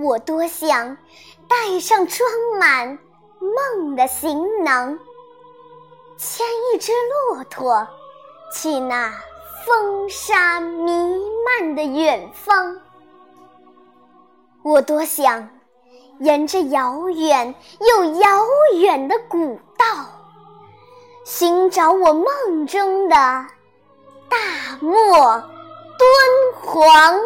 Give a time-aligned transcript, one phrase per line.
[0.00, 0.96] 我多想
[1.48, 2.98] 带上装满
[3.40, 4.96] 梦的行囊，
[6.16, 6.92] 牵一只
[7.32, 7.88] 骆驼
[8.54, 9.12] 去那
[9.66, 10.92] 风沙弥
[11.44, 12.76] 漫的远方。
[14.62, 15.50] 我多想
[16.20, 18.44] 沿着遥远又遥
[18.76, 20.06] 远的古道，
[21.24, 23.16] 寻找我梦中的
[24.28, 24.38] 大
[24.80, 25.42] 漠
[25.98, 26.08] 敦
[26.62, 27.20] 煌。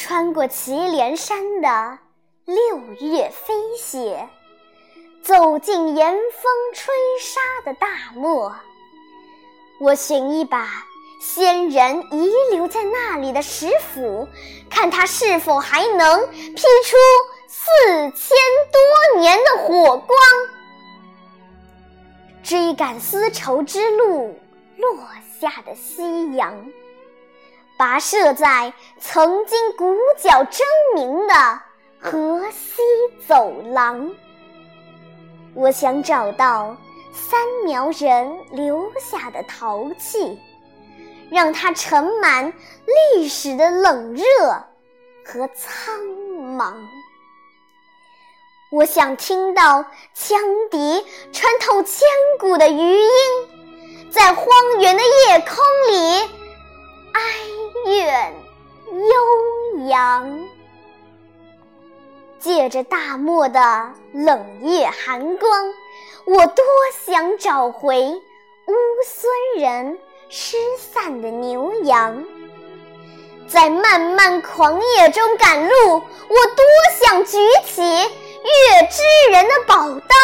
[0.00, 1.98] 穿过祁连山的
[2.46, 4.26] 六月飞雪，
[5.22, 8.56] 走进严风吹沙的大漠。
[9.78, 10.86] 我寻一把
[11.20, 14.26] 先人遗留在那里的石斧，
[14.70, 16.96] 看它是否还能劈出
[17.46, 17.70] 四
[18.16, 18.38] 千
[18.72, 20.18] 多年的火光。
[22.42, 24.34] 追赶丝绸之路
[24.78, 24.96] 落
[25.38, 26.56] 下的夕阳。
[27.80, 31.34] 跋涉在曾经鼓角争鸣的
[31.98, 32.82] 河西
[33.26, 34.14] 走廊，
[35.54, 36.76] 我想找到
[37.10, 40.38] 三苗人留下的陶器，
[41.30, 42.52] 让它盛满
[43.14, 44.24] 历史的冷热
[45.24, 45.94] 和苍
[46.54, 46.74] 茫。
[48.72, 50.36] 我想听到羌
[50.70, 52.06] 笛穿透千
[52.38, 54.44] 古的余音，在荒
[54.80, 55.56] 原的夜空
[55.88, 56.39] 里。
[58.10, 58.34] 哀怨
[59.08, 60.48] 悠扬，
[62.40, 65.74] 借着大漠的冷夜寒光，
[66.24, 66.64] 我多
[67.04, 68.02] 想找回
[68.66, 68.74] 乌
[69.06, 69.96] 孙人
[70.28, 72.24] 失散的牛羊。
[73.46, 76.00] 在漫漫狂野中赶路，我
[76.56, 76.64] 多
[77.00, 80.16] 想举起月之人的宝刀，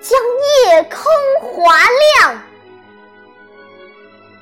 [0.00, 0.20] 将
[0.66, 1.76] 夜空划
[2.20, 2.42] 亮。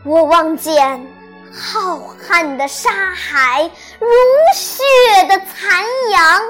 [0.04, 1.12] 我望见。
[1.55, 4.09] 浩瀚的沙海如
[4.55, 4.83] 血
[5.29, 6.43] 的残阳，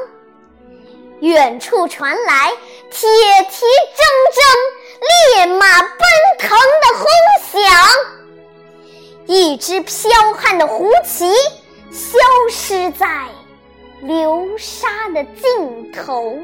[1.20, 2.50] 远处传来
[2.90, 3.08] 铁
[3.50, 4.46] 蹄铮铮、
[5.36, 5.98] 烈马奔
[6.38, 6.50] 腾
[6.82, 7.04] 的轰
[7.50, 7.72] 响，
[9.26, 11.32] 一支飘悍的胡旗
[11.90, 13.28] 消失在
[14.02, 16.38] 流沙的尽头，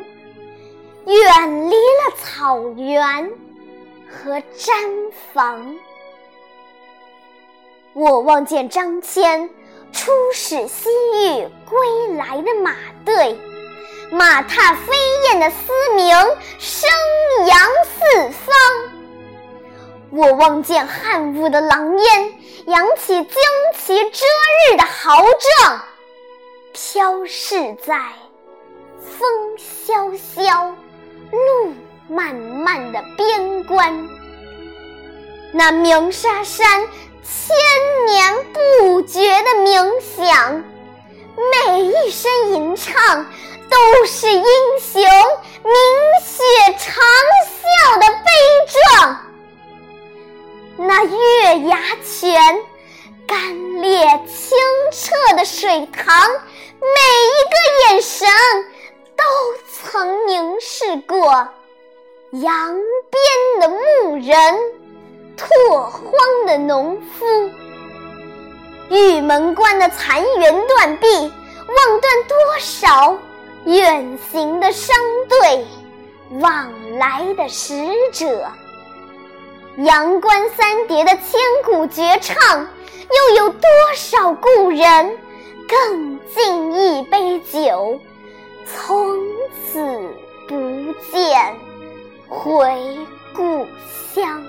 [1.07, 3.31] 远离了草原
[4.11, 5.77] 和毡房。
[7.99, 9.49] 我望见张骞
[9.91, 13.37] 出使西域归来的马队，
[14.13, 14.95] 马踏飞
[15.25, 16.17] 燕的嘶鸣
[16.61, 16.89] 声
[17.49, 18.55] 扬四方。
[20.11, 22.35] 我望见汉武的狼烟
[22.67, 23.27] 扬起旌
[23.77, 24.25] 旗遮
[24.71, 25.17] 日的豪
[25.59, 25.81] 壮，
[26.73, 27.99] 飘逝在
[29.01, 29.29] 风
[29.59, 30.69] 萧萧、
[31.33, 31.75] 路
[32.09, 34.09] 漫漫的边关。
[35.51, 36.87] 那鸣沙山。
[37.23, 40.65] 千年不绝的冥想，
[41.67, 43.27] 每一声吟唱
[43.71, 44.43] 都是英
[44.81, 45.03] 雄
[45.63, 45.73] 鸣
[46.25, 46.43] 血
[46.79, 47.05] 长
[47.45, 48.31] 啸的悲
[48.97, 49.17] 壮。
[50.79, 52.65] 那月牙泉，
[53.27, 54.57] 干裂清
[54.93, 56.89] 澈的水塘，每
[57.27, 58.29] 一个眼神
[59.17, 59.25] 都
[59.73, 61.49] 曾凝视过
[62.31, 62.77] 扬
[63.11, 64.88] 鞭的牧人。
[65.39, 66.13] 拓荒
[66.47, 67.51] 的农夫，
[68.91, 73.17] 玉门关的残垣断壁，望断多少
[73.65, 74.97] 远行的商
[75.29, 75.65] 队，
[76.41, 77.75] 往来的使
[78.13, 78.51] 者。
[79.77, 82.67] 阳关三叠的千古绝唱，
[83.31, 85.17] 又有多少故人
[85.69, 88.01] 更尽一杯酒，
[88.67, 89.17] 从
[89.71, 89.79] 此
[90.49, 90.57] 不
[91.13, 91.57] 见
[92.29, 92.99] 回
[93.37, 93.65] 故
[94.13, 94.43] 乡。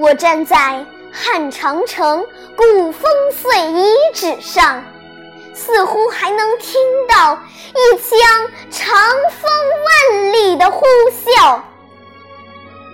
[0.00, 4.82] 我站在汉长城古风碎遗址上，
[5.52, 7.38] 似乎还能听到
[7.74, 8.18] 一腔
[8.70, 8.96] 长
[9.30, 9.50] 风
[9.84, 11.60] 万里的呼啸。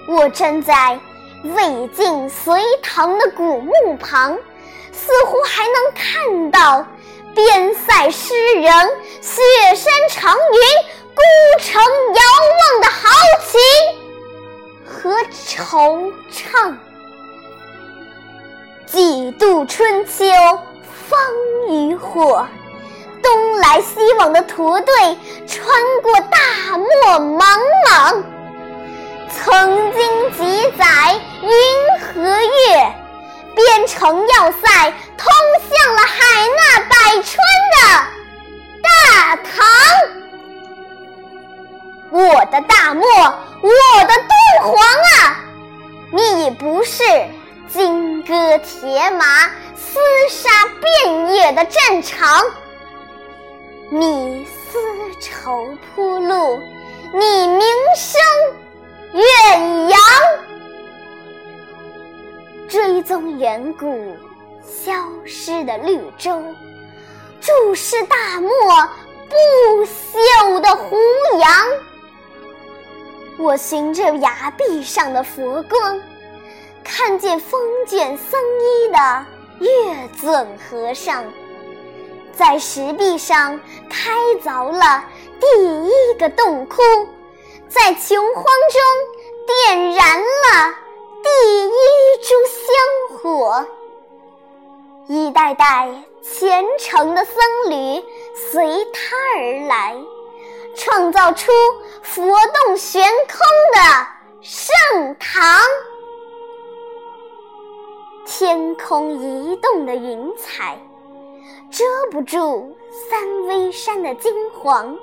[0.09, 0.99] 我站在
[1.45, 4.37] 魏晋隋唐的古墓旁，
[4.91, 6.85] 似乎还能看到
[7.37, 8.91] 边塞诗人
[9.21, 9.41] 雪
[9.77, 10.59] 山长云
[11.15, 11.23] 孤
[11.63, 12.23] 城遥
[12.73, 13.09] 望的豪
[13.47, 13.61] 情
[14.85, 16.75] 和惆怅。
[18.87, 20.25] 几度春秋
[21.09, 21.19] 风
[21.69, 22.47] 雨火，
[23.21, 24.95] 东来西往的驼队
[25.49, 25.69] 穿
[26.03, 26.87] 过大漠
[27.21, 28.23] 茫茫。
[29.29, 31.51] 曾经几载云
[32.01, 32.95] 和月，
[33.57, 35.33] 边城要塞通
[35.69, 37.37] 向了海纳百川
[37.75, 37.77] 的
[38.83, 39.67] 大唐。
[42.11, 43.05] 我的大漠，
[43.63, 44.81] 我的敦煌
[45.19, 45.41] 啊，
[46.13, 47.03] 你不是。
[47.69, 49.99] 金戈铁马、厮
[50.31, 50.49] 杀
[50.81, 52.45] 遍野的战场。
[53.91, 54.79] 你丝
[55.21, 56.61] 绸铺路，
[57.13, 57.61] 你名
[57.97, 58.21] 声
[59.13, 59.99] 远扬。
[62.69, 64.17] 追踪远古
[64.63, 64.93] 消
[65.25, 66.43] 失的绿洲，
[67.41, 68.51] 注视大漠
[69.29, 70.97] 不朽的胡
[71.39, 71.51] 杨。
[73.39, 76.01] 我循着崖壁上的佛光，
[76.87, 79.27] 看见风卷僧衣的
[79.59, 81.25] 月尊和尚，
[82.33, 83.61] 在石壁上
[83.91, 84.13] 开
[84.43, 85.05] 凿了
[85.41, 86.81] 第一个洞窟，
[87.69, 88.81] 在穷荒中
[89.47, 90.75] 点燃了
[91.25, 91.73] 第一
[92.23, 93.67] 株香火。
[95.09, 95.89] 一代代
[96.23, 97.35] 虔诚的僧
[97.69, 98.05] 侣
[98.53, 99.97] 随他而来。
[100.77, 101.51] 创造出
[102.03, 103.39] 佛洞悬空
[103.73, 104.07] 的
[104.43, 105.59] 圣堂，
[108.39, 110.79] 天空移动的云彩
[111.71, 112.77] 遮不住
[113.09, 114.95] 三危山的金黄。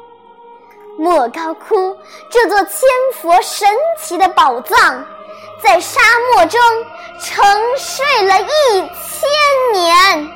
[0.99, 1.97] 莫高窟
[2.29, 3.67] 这座千佛神
[3.99, 5.03] 奇的宝藏，
[5.63, 5.99] 在沙
[6.35, 6.61] 漠中
[7.19, 7.43] 沉
[7.75, 10.29] 睡了一千年，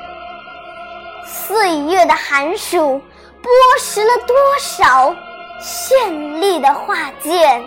[1.24, 3.00] 岁月的寒暑
[3.40, 3.48] 剥
[3.78, 5.14] 蚀了多少？
[5.62, 7.64] 绚丽的画卷，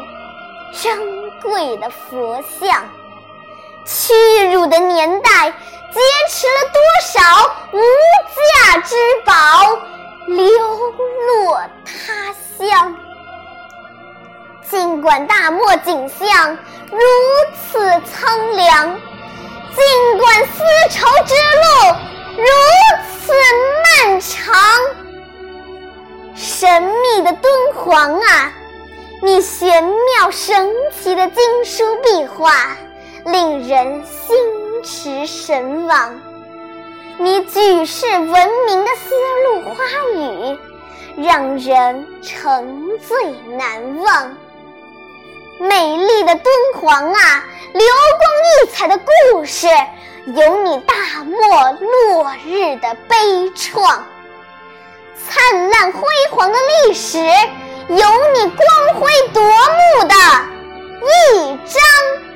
[0.73, 2.83] 珍贵的佛像，
[3.85, 5.99] 屈辱的年代，劫
[6.29, 7.19] 持了多少
[7.73, 7.79] 无
[8.35, 8.95] 价之
[9.25, 9.33] 宝，
[10.27, 10.47] 流
[11.27, 12.95] 落他乡。
[14.69, 16.57] 尽管大漠景象
[16.91, 16.99] 如
[17.71, 18.99] 此苍凉，
[19.75, 21.95] 尽管丝绸之路
[22.37, 22.45] 如
[23.25, 23.33] 此
[24.05, 24.55] 漫长。
[26.33, 28.53] 神秘的敦煌啊，
[29.21, 32.77] 你玄妙神奇的经书壁画
[33.25, 34.37] 令人心
[34.83, 36.19] 驰神往，
[37.19, 39.13] 你举世闻名的丝
[39.45, 39.75] 路花
[40.15, 40.57] 语
[41.23, 44.35] 让人沉醉难忘。
[45.59, 46.51] 美丽的敦
[46.81, 47.85] 煌啊，流
[48.17, 49.67] 光溢彩的故事
[50.25, 51.37] 有你大漠
[51.79, 53.15] 落日的悲
[53.55, 53.99] 怆。
[55.29, 56.01] 灿烂辉
[56.31, 56.57] 煌的
[56.87, 60.15] 历史，有你光辉夺目的
[61.05, 62.30] 一章。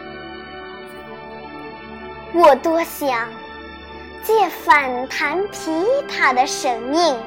[2.38, 3.30] 我多想
[4.22, 7.18] 借反弹琵琶的神命，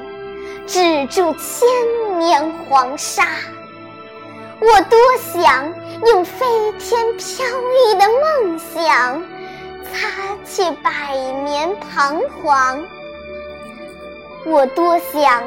[0.67, 3.25] 止住千年黄沙。
[4.59, 5.73] 我多想
[6.05, 9.23] 用飞天飘逸的梦想，
[9.91, 12.85] 擦去百年彷徨。
[14.45, 15.43] 我多想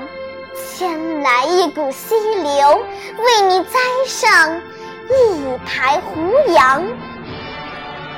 [0.56, 2.84] 牵来一股溪流，
[3.18, 4.60] 为你栽上
[5.08, 6.84] 一排胡杨。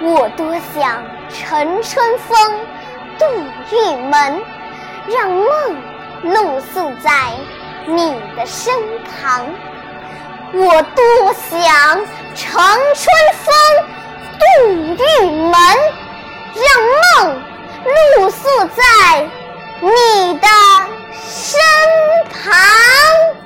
[0.06, 2.60] 我多想乘春风
[3.18, 3.24] 渡
[3.72, 4.42] 玉门，
[5.08, 5.48] 让梦
[6.22, 7.10] 露宿在
[7.86, 8.74] 你的身
[9.04, 9.46] 旁。
[10.52, 11.96] 我多想
[12.34, 12.62] 乘
[12.94, 13.54] 春风
[14.38, 14.44] 渡
[15.02, 15.54] 玉门，
[16.54, 17.42] 让梦
[18.18, 18.46] 露宿
[18.76, 19.26] 在。
[19.80, 20.48] 你的
[21.12, 21.60] 身
[22.30, 23.44] 旁。